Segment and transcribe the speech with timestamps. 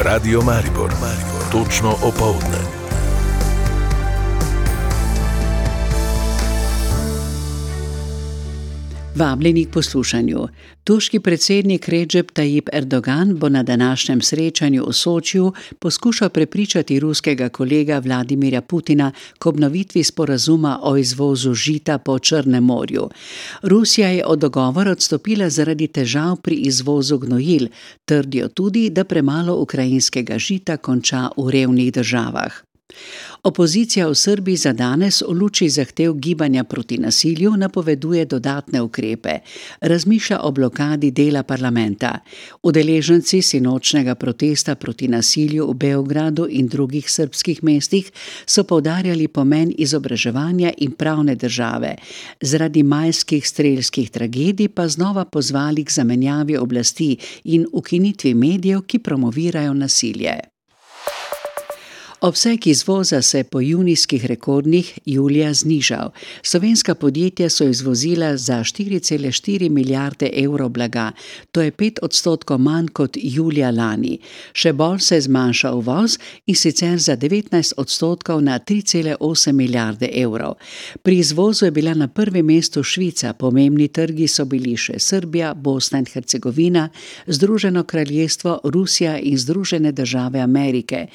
[0.00, 1.42] Radio Maribor, Maribor.
[1.52, 2.77] točno opoldne.
[9.18, 10.48] Vabljeni k poslušanju.
[10.84, 17.98] Turški predsednik Recep Tayyip Erdogan bo na današnjem srečanju v Sočiju poskušal prepričati ruskega kolega
[17.98, 23.08] Vladimirja Putina k obnovitvi sporazuma o izvozu žita po Črnem morju.
[23.62, 27.68] Rusija je od dogovora odstopila zaradi težav pri izvozu gnojil,
[28.04, 32.68] trdijo tudi, da premalo ukrajinskega žita konča v revnih državah.
[33.42, 39.38] Opozicija v Srbiji za danes v luči zahtev gibanja proti nasilju napoveduje dodatne ukrepe,
[39.80, 42.18] razmišlja o blokadi dela parlamenta.
[42.62, 48.10] Udeleženci sinočnega protesta proti nasilju v Beogradu in drugih srpskih mestih
[48.46, 51.94] so povdarjali pomen izobraževanja in pravne države,
[52.40, 59.74] zaradi majskih strelskih tragedij pa znova pozvali k zamenjavi oblasti in ukinitvi medijev, ki promovirajo
[59.74, 60.57] nasilje.
[62.20, 66.10] Obseg izvoza se je po junijskih rekordnih julija znižal.
[66.42, 71.12] Slovenska podjetja so izvozila za 4,4 milijarde evrov blaga,
[71.52, 74.18] to je 5 odstotkov manj kot julija lani.
[74.52, 80.54] Še bolj se je zmanjšal uvoz in sicer za 19 odstotkov na 3,8 milijarde evrov.
[81.02, 86.02] Pri izvozu je bila na prvem mestu Švica, pomembni trgi so bili še Srbija, Bosna
[86.02, 86.88] in Hercegovina,
[87.26, 91.06] Združeno kraljestvo, Rusija in Združene države Amerike.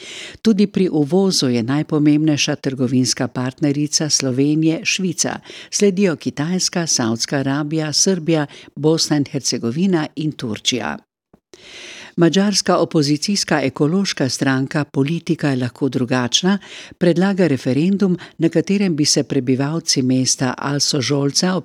[0.42, 9.18] Tudi pri uvozu je najpomembnejša trgovinska partnerica Slovenije Švica, sledijo Kitajska, Saudska Arabija, Srbija, Bosna
[9.18, 10.98] in Hercegovina in Turčija.
[12.16, 16.58] Mačarska opozicijska ekološka stranka Politika je lahko drugačna
[16.98, 21.62] predlaga referendum, na katerem bi se prebivalci mesta Also Žolca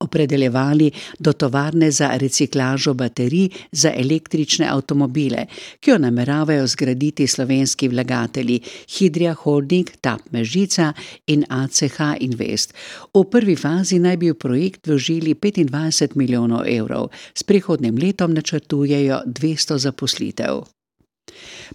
[0.00, 5.46] opredeljevali do tovarne za reciklažo baterij za električne avtomobile,
[5.80, 8.60] ki jo nameravajo zgraditi slovenski vlagatelji
[8.98, 10.92] Hidrija Holding, TAP Mežica
[11.26, 12.74] in ACH Invest.
[13.14, 19.20] V prvi fazi naj bi v projekt vložili 25 milijonov evrov, s prihodnim letom načrtujejo
[19.26, 20.64] 200 zaposlitev.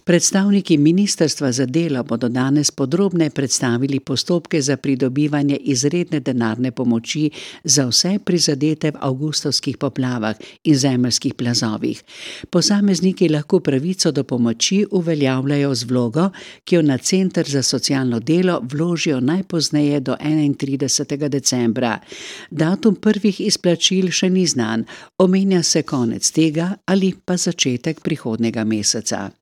[0.04, 7.30] Predstavniki Ministrstva za delo bodo danes podrobneje predstavili postopke za pridobivanje izredne denarne pomoči
[7.64, 12.02] za vse prizadete v avgustovskih poplavah in zemeljskih plazovih.
[12.50, 16.30] Posamezniki lahko pravico do pomoči uveljavljajo z vlogo,
[16.64, 21.28] ki jo na Center za socialno delo vložijo najpozneje do 31.
[21.28, 21.98] decembra.
[22.50, 24.84] Datum prvih izplačil še ni znan,
[25.18, 29.37] omenja se konec tega ali pa začetek prihodnega meseca.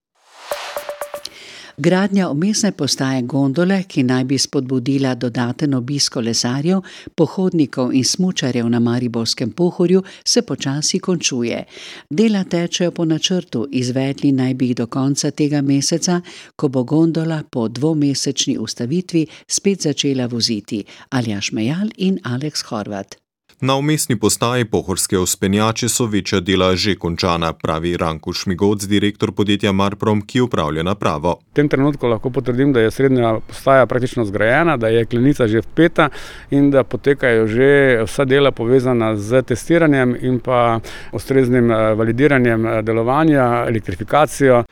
[1.79, 6.81] Gradnja umestne postaje gondole, ki naj bi spodbudila dodaten obisk kolesarjev,
[7.15, 11.65] pohodnikov in smučarjev na Mariborskem pohorju, se počasi končuje.
[12.11, 16.21] Dela tečejo po načrtu, izvedli naj bi jih do konca tega meseca,
[16.57, 20.85] ko bo gondola po dvomesečni ustavitvi spet začela voziti.
[21.11, 23.26] Aljaš Mejal in Aleks Horvat.
[23.61, 29.73] Na umestni postaji pohorske uspenjače so večja dela že končana, pravi Ranko Šmigoc, direktor podjetja
[29.73, 31.39] Marprom, ki upravlja napravo.
[31.53, 35.61] V tem trenutku lahko potrdim, da je srednja postaja praktično zgrajena, da je klenica že
[35.65, 36.09] vpeta
[36.51, 40.81] in da potekajo že vsa dela povezana z testiranjem in pa
[41.13, 44.65] ustreznim eh, validiranjem eh, delovanja, elektrifikacijo.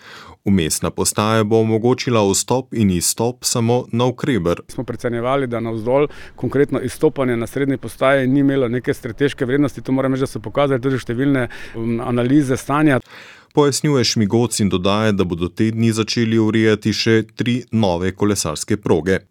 [0.45, 4.61] Umestna postaja bo omogočila vstop in izstop samo na ukreber.
[4.69, 6.07] Smo precenjevali, da navzdol,
[6.37, 9.83] konkretno izstopanje na srednji postaji, ni imelo neke strateške vrednosti.
[9.83, 13.01] To moram reči, da so pokazali tudi številne um, analize stanja.
[13.57, 19.23] Pojasnjuje Šmigoc in dodaja, da bodo te dni začeli urejati še tri nove kolesarske proge.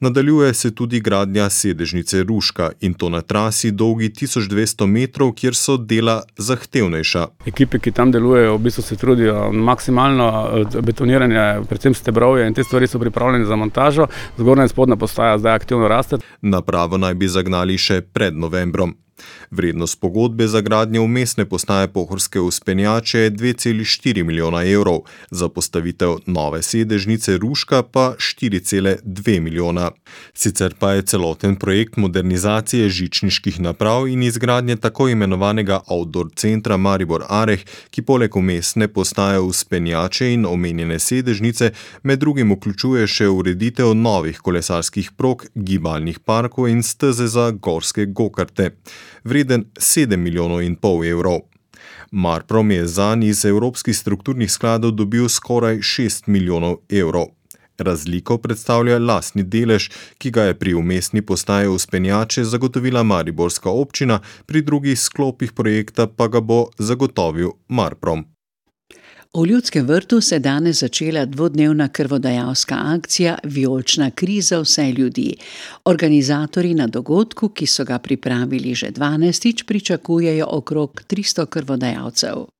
[0.00, 5.76] Nadaljuje se tudi gradnja sedežnice Ruška in to na trasi dolgi 1200 metrov, kjer so
[5.76, 7.26] dela zahtevnejša.
[7.46, 12.64] Ekipe, ki tam delujejo, v bistvu se trudijo maksimalno eh, betoniranje, predvsem stebrovje in te
[12.64, 14.06] stvari so pripravljene za montažo.
[14.38, 16.16] Zgornja in spodnja postaja zdaj aktivno raste.
[16.40, 18.96] Napravo naj bi zagnali še pred novembrom.
[19.50, 25.00] Vrednost pogodbe za gradnjo umestne postaje pohorske uspenjače je 2,4 milijona evrov,
[25.30, 29.90] za postavitev nove sedežnice Ruška pa 4,2 milijona.
[30.34, 37.24] Sicer pa je celoten projekt modernizacije žičniških naprav in izgradnje tako imenovanega outdoor centra Maribor
[37.28, 44.38] Areh, ki poleg umestne postaje uspenjače in omenjene sedežnice med drugim vključuje še ureditev novih
[44.38, 48.70] kolesarskih prog, gibalnih parkov in steze za gorske gokarte
[49.24, 51.40] vreden 7 milijonov in pol evrov.
[52.10, 57.26] Marprom je zanj iz evropskih strukturnih skladov dobil skoraj 6 milijonov evrov.
[57.78, 64.62] Razliko predstavlja lastni delež, ki ga je pri umestni postaji uspenjače zagotovila Mariborska občina, pri
[64.62, 68.24] drugih sklopih projekta pa ga bo zagotovil Marprom.
[69.34, 75.36] V Ljudskem vrtu se je danes začela dvodnevna krvodajalska akcija Vijolična kriza vse ljudi.
[75.84, 82.59] Organizatori na dogodku, ki so ga pripravili že 12-tič, pričakujejo okrog 300 krvodajalcev.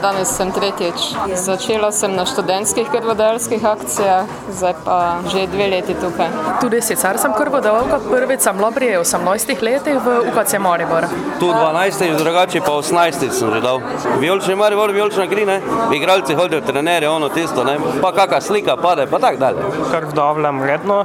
[0.00, 1.12] Danes sem tretjič.
[1.36, 6.30] Začela sem na študentskih krvodajalskih akcijah, zdaj pa že dve leti tukaj.
[6.60, 11.04] Tudi sicer sem krvodajalka, prvič sem bila pri 18 letih v UKC Maribor.
[11.36, 13.84] Tu 12, drugače pa 18 sem že dal.
[14.16, 15.60] Vijolični Maribor, vijolična krina,
[15.92, 17.76] igralci hodijo, trenerje, ono tisto, ne?
[18.00, 19.60] pa kakšna slika pade, pa tak dalje.
[19.92, 21.04] Krvodavljam redno,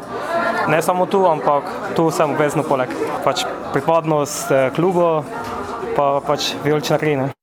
[0.67, 1.63] ne samo tu, ampak
[1.95, 2.89] tu sem obvezno poleg.
[3.23, 3.43] Pač
[3.73, 5.23] pripadnost eh, klubu,
[5.95, 7.35] pa pač vijolična krina.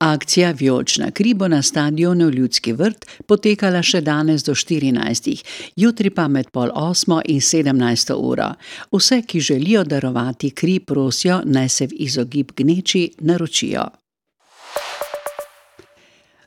[0.00, 5.28] Akcija Vjočna kri bo na stadionu Ljudski vrt potekala še danes do 14.
[5.76, 8.14] jutri pa med pol 8 in 17.
[8.16, 8.48] uro.
[8.96, 13.90] Vse, ki želijo darovati kri, prosijo, naj se v izogib gneči naročijo.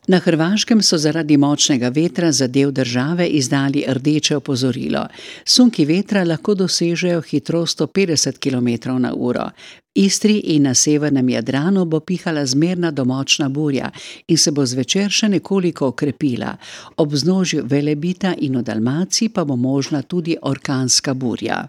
[0.08, 5.08] Na Hrvaškem so zaradi močnega vetra za del države izdali rdeče opozorilo.
[5.46, 9.50] Sunki vetra lahko dosežejo hitrost 150 km/h.
[9.96, 13.92] Istri in na severnem Jadranu bo pihala zmerna domočna burja
[14.28, 16.58] in se bo zvečer še nekoliko okrepila.
[16.98, 21.68] Ob znožju Velebita in v Dalmaciji pa bo možna tudi orkanska burja.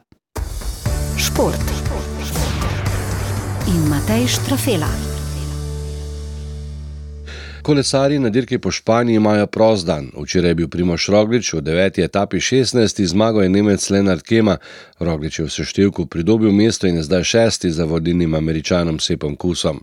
[1.18, 1.70] Šport
[3.68, 5.13] in Matej Štrafela.
[7.64, 10.10] Kolesari na dirki po Španiji imajo prost dan.
[10.22, 13.04] Včeraj je bil Primoš Roglič v deveti etapi 16.
[13.04, 14.58] zmago je Nemec Leonard Kema.
[15.00, 19.80] Roglič je v seštevku pridobil mesto in je zdaj šesti za vodilnim američanom Sepom Kusom.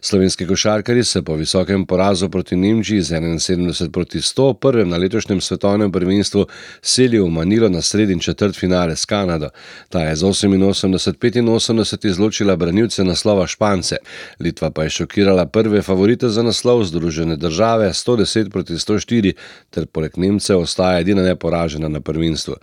[0.00, 5.40] Slovenski košarkari se po visokem porazu proti Nemčiji z 71 proti 100 prvem na letošnjem
[5.40, 6.46] svetovnem prvenstvu
[6.82, 9.48] selijo v Manilo na sredin četrt finale s Kanado.
[9.88, 13.96] Ta je z 88-85 izločila branilce naslova Špance.
[14.40, 19.32] Litva pa je šokirala prve favorite za naslov Združene države 110 proti 104
[19.70, 22.54] ter poleg Nemcev ostaja edina neporažena na prvenstvu.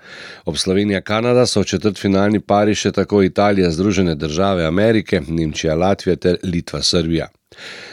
[0.45, 5.75] Ob Slovenija Kanada so v četrt finalni pari še tako Italija, Združene države Amerike, Nemčija,
[5.75, 6.81] Latvija ter Litva.
[6.89, 7.29] Srbija.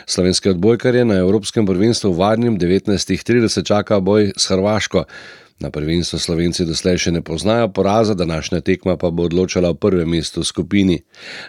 [0.07, 5.05] Slovenske odbojkarje na Evropskem prvenstvu v Varnim 19.30 čaka boj s Hrvaško.
[5.57, 10.11] Na prvenstvu Slovenci doslej še ne poznajo poraza, današnja tekma pa bo odločala v prvem
[10.13, 10.99] mestu v skupini.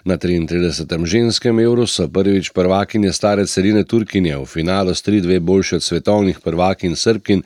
[0.07, 0.87] Na 33.
[1.03, 6.39] ženskem evru so prvič prvakinje stare celine Turkinje v finalu s 3-2 boljše od svetovnih
[6.39, 7.43] prvakin Srbkin,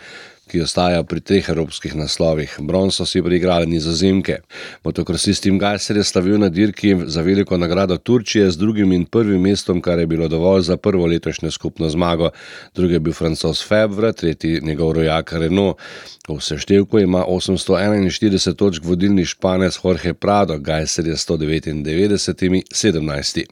[0.51, 2.57] ki ostajajo pri treh evropskih naslovih.
[2.59, 4.41] Bron so si priigrali nizozemke.
[4.83, 9.41] Motokrosist Tim Gajser je slavil na dirki za veliko nagrado Turčije z drugim in prvim
[9.41, 12.29] mestom, kar je bilo dovolj za prvo letošnjo skupno zmago.
[12.75, 15.79] Drugi je bil francos Febvre, tretji njegov rojak Renault.
[16.27, 23.45] V seštevku ima 841 točk vodilni španec Jorge Prado, Gajser je 199, 17.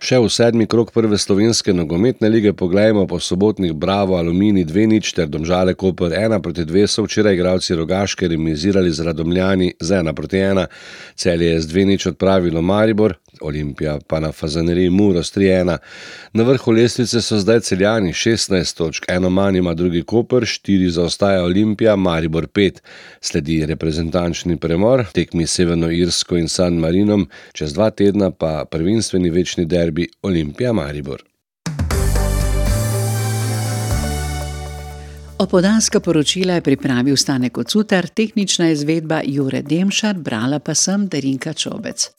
[0.00, 5.28] Še v sedmi krok prve slovenske nogometne lige pogledajmo po sobotnih Bravo, Alumini 2-0 ter
[5.28, 10.40] Domžale Koper 1 proti 2 so včeraj igralci Rogaške remizirali z Radomljani z 1 proti
[10.40, 10.64] 1.
[11.20, 15.76] Celje je z 2-0 odpravilo Maribor, Olimpija pa na Fazaneriji Muro 3-1.
[16.32, 21.44] Na vrhu lestvice so zdaj celjani 16 točk, eno manj ima drugi Koper, 4 zaostaja
[21.44, 22.78] Olimpija, Maribor 5.
[23.20, 29.64] Sledi reprezentančni premor, tekmi Severno Irsko in San Marinom, čez dva tedna pa prvenstveni večni
[29.64, 31.30] derbi Olimpija Maribor.
[35.40, 42.10] Opodanska poročila je pripravil Stane Kocutar, tehnična izvedba Jure Demšar, brala pa sem Darinka Čobec.